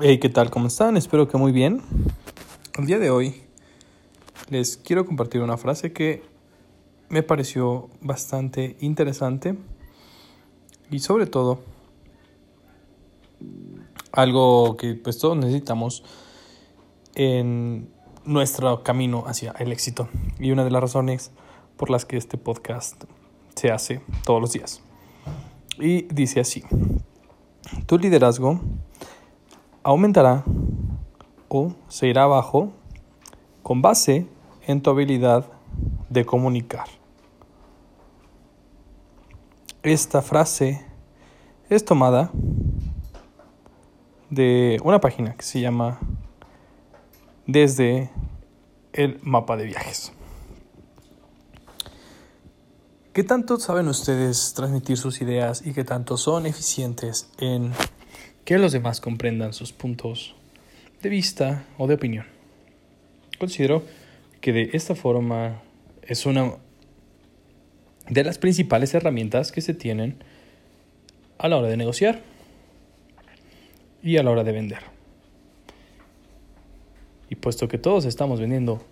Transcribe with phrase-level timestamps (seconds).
[0.00, 0.48] Hey, ¿qué tal?
[0.48, 0.96] ¿Cómo están?
[0.96, 1.82] Espero que muy bien.
[2.78, 3.42] El día de hoy
[4.48, 6.22] les quiero compartir una frase que
[7.08, 9.58] me pareció bastante interesante
[10.88, 11.62] y sobre todo
[14.12, 16.04] algo que pues todos necesitamos
[17.16, 17.90] en
[18.24, 20.08] nuestro camino hacia el éxito
[20.38, 21.32] y una de las razones
[21.76, 23.02] por las que este podcast
[23.56, 24.80] se hace todos los días.
[25.80, 26.62] Y dice así,
[27.86, 28.60] tu liderazgo
[29.82, 30.44] aumentará
[31.48, 32.72] o se irá abajo
[33.62, 34.26] con base
[34.66, 35.46] en tu habilidad
[36.08, 36.86] de comunicar.
[39.82, 40.84] Esta frase
[41.70, 42.30] es tomada
[44.30, 45.98] de una página que se llama
[47.46, 48.10] Desde
[48.92, 50.12] el mapa de viajes.
[53.12, 57.72] ¿Qué tanto saben ustedes transmitir sus ideas y qué tanto son eficientes en
[58.48, 60.34] que los demás comprendan sus puntos
[61.02, 62.24] de vista o de opinión?
[63.38, 63.84] Considero
[64.40, 65.60] que de esta forma
[66.00, 66.54] es una
[68.08, 70.16] de las principales herramientas que se tienen
[71.36, 72.22] a la hora de negociar
[74.02, 74.80] y a la hora de vender.
[77.28, 78.82] Y puesto que todos estamos vendiendo,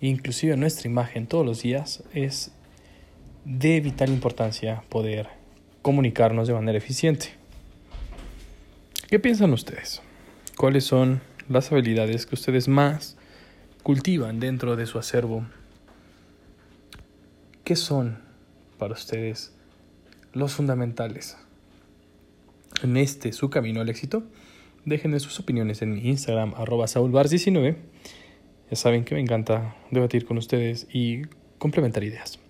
[0.00, 2.50] inclusive nuestra imagen todos los días, es
[3.44, 5.28] de vital importancia poder
[5.82, 7.36] comunicarnos de manera eficiente.
[9.08, 10.02] ¿Qué piensan ustedes?
[10.56, 13.16] ¿Cuáles son las habilidades que ustedes más
[13.84, 15.46] cultivan dentro de su acervo?
[17.62, 18.18] ¿Qué son
[18.78, 19.54] para ustedes
[20.32, 21.36] los fundamentales
[22.82, 24.24] en este su camino al éxito?
[24.84, 27.76] Déjenme sus opiniones en mi Instagram, arroba saulbars19.
[28.72, 31.22] Ya saben que me encanta debatir con ustedes y
[31.58, 32.40] complementar ideas.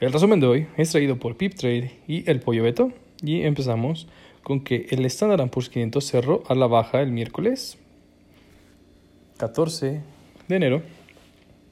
[0.00, 2.92] El resumen de hoy es traído por PipTrade y El Pollo Beto.
[3.24, 4.08] Y empezamos
[4.42, 7.78] con que el Standard Poor's 500 cerró a la baja el miércoles
[9.38, 10.00] 14
[10.48, 10.82] de enero,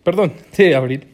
[0.03, 1.07] perdón, de abril,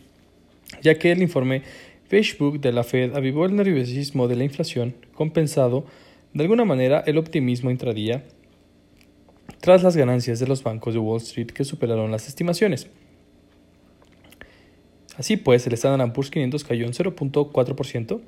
[0.82, 1.62] ya que el informe
[2.08, 5.86] Facebook de la Fed avivó el nerviosismo de la inflación, compensado
[6.32, 8.24] de alguna manera el optimismo intradía
[9.60, 12.88] tras las ganancias de los bancos de Wall Street que superaron las estimaciones.
[15.16, 18.20] Así pues, el Standard Poor's 500 cayó un 0.4%,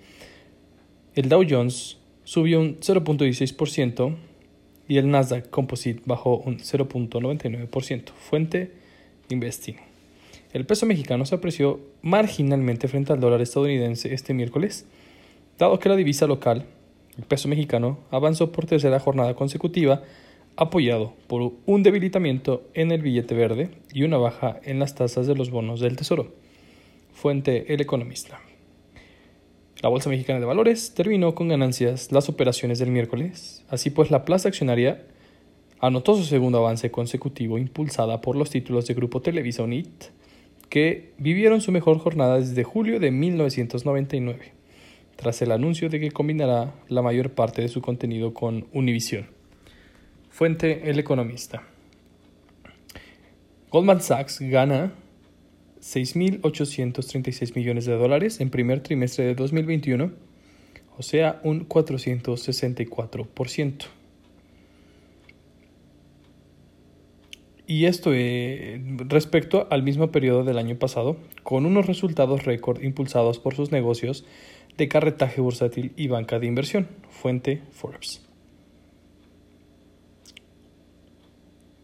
[1.14, 4.14] el Dow Jones subió un 0.16%
[4.86, 8.10] y el Nasdaq Composite bajó un 0.99%.
[8.10, 8.70] Fuente
[9.30, 9.76] Investing.
[10.52, 14.84] El peso mexicano se apreció marginalmente frente al dólar estadounidense este miércoles,
[15.58, 16.66] dado que la divisa local,
[17.16, 20.02] el peso mexicano, avanzó por tercera jornada consecutiva,
[20.54, 25.34] apoyado por un debilitamiento en el billete verde y una baja en las tasas de
[25.34, 26.34] los bonos del Tesoro.
[27.14, 28.38] Fuente El Economista.
[29.80, 34.24] La Bolsa Mexicana de Valores terminó con ganancias las operaciones del miércoles, así pues la
[34.24, 35.06] plaza accionaria
[35.78, 40.06] anotó su segundo avance consecutivo impulsada por los títulos de Grupo Televisa Unit,
[40.68, 44.52] que vivieron su mejor jornada desde julio de 1999,
[45.14, 49.28] tras el anuncio de que combinará la mayor parte de su contenido con Univision.
[50.28, 51.62] Fuente El Economista.
[53.70, 54.92] Goldman Sachs gana
[55.80, 60.10] 6.836 millones de dólares en primer trimestre de 2021,
[60.96, 63.86] o sea, un 464%.
[67.66, 73.38] Y esto eh, respecto al mismo periodo del año pasado, con unos resultados récord impulsados
[73.38, 74.24] por sus negocios
[74.78, 78.27] de carretaje bursátil y banca de inversión, fuente Forbes.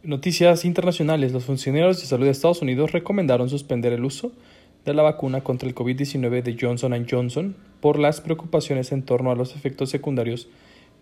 [0.05, 1.33] Noticias internacionales.
[1.33, 4.33] Los funcionarios de salud de Estados Unidos recomendaron suspender el uso
[4.85, 9.35] de la vacuna contra el COVID-19 de Johnson Johnson por las preocupaciones en torno a
[9.35, 10.47] los efectos secundarios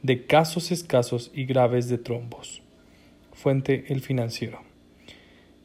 [0.02, 2.62] de casos escasos y graves de trombos.
[3.32, 4.60] Fuente El Financiero.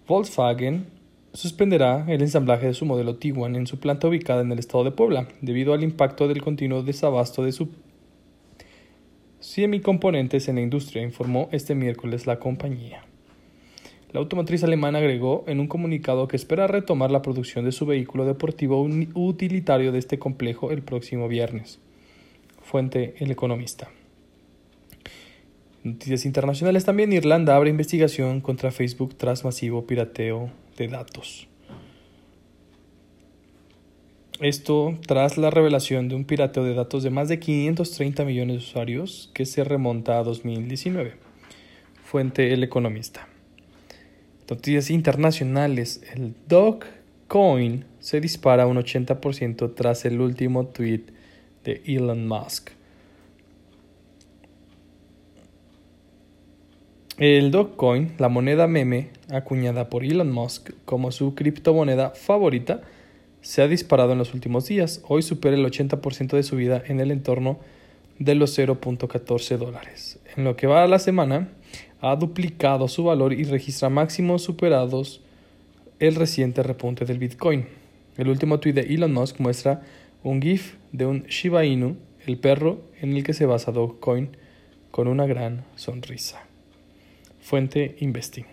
[0.07, 0.87] Volkswagen
[1.31, 4.89] suspenderá el ensamblaje de su modelo Tiguan en su planta ubicada en el estado de
[4.89, 7.69] Puebla, debido al impacto del continuo desabasto de su
[9.39, 13.03] semicomponentes en la industria, informó este miércoles la compañía.
[14.11, 18.25] La automotriz alemana agregó en un comunicado que espera retomar la producción de su vehículo
[18.25, 18.81] deportivo
[19.13, 21.79] utilitario de este complejo el próximo viernes.
[22.61, 23.89] Fuente El Economista.
[25.83, 27.11] Noticias internacionales también.
[27.11, 31.47] Irlanda abre investigación contra Facebook tras masivo pirateo de datos.
[34.39, 38.63] Esto tras la revelación de un pirateo de datos de más de 530 millones de
[38.63, 41.15] usuarios que se remonta a 2019.
[42.03, 43.27] Fuente El Economista.
[44.49, 46.01] Noticias internacionales.
[46.15, 51.01] El Dogecoin se dispara un 80% tras el último tweet
[51.65, 52.69] de Elon Musk.
[57.17, 62.81] El Dogecoin, la moneda meme acuñada por Elon Musk como su criptomoneda favorita,
[63.41, 65.01] se ha disparado en los últimos días.
[65.07, 67.59] Hoy supera el 80% de su vida en el entorno
[68.19, 70.19] de los 0.14 dólares.
[70.35, 71.49] En lo que va a la semana,
[72.01, 75.21] ha duplicado su valor y registra máximos superados
[75.99, 77.67] el reciente repunte del Bitcoin.
[78.17, 79.81] El último tuit de Elon Musk muestra
[80.23, 84.29] un GIF de un Shiba Inu, el perro en el que se basa Dogecoin,
[84.91, 86.43] con una gran sonrisa.
[87.39, 88.45] Fuente Investing.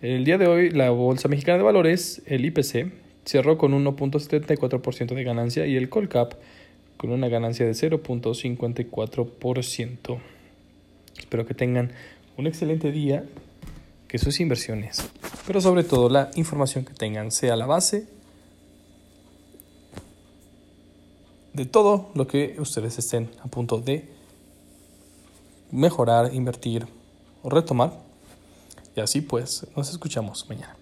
[0.00, 2.90] El día de hoy, la Bolsa Mexicana de Valores, el IPC,
[3.24, 6.34] cerró con 1.74% de ganancia y el Colcap
[6.96, 10.18] con una ganancia de 0.54%.
[11.18, 11.92] Espero que tengan
[12.36, 13.24] un excelente día,
[14.08, 15.08] que sus inversiones,
[15.46, 18.06] pero sobre todo la información que tengan sea la base
[21.52, 24.08] de todo lo que ustedes estén a punto de
[25.70, 26.86] mejorar, invertir
[27.42, 27.92] o retomar.
[28.94, 30.81] Y así pues, nos escuchamos mañana.